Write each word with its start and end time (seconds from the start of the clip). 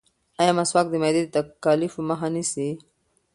ایا 0.41 0.51
مسواک 0.59 0.87
د 0.89 0.95
معدې 1.01 1.21
د 1.25 1.29
تکالیفو 1.35 1.99
مخه 2.09 2.27
نیسي؟ 2.35 2.67